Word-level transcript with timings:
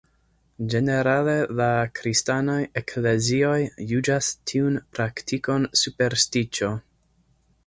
Ĝenerale 0.73 1.35
la 1.59 1.67
kristanaj 1.99 2.57
eklezioj 2.81 3.59
juĝas 3.93 4.33
tiun 4.53 4.81
praktikon 4.97 5.73
superstiĉo. 5.85 6.73